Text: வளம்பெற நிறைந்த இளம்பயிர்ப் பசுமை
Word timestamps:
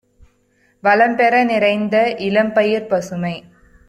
வளம்பெற 0.83 1.43
நிறைந்த 1.43 1.95
இளம்பயிர்ப் 2.19 2.89
பசுமை 2.89 3.35